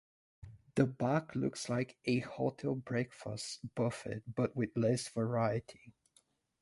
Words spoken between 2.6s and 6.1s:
breakfast buffet but with less variety.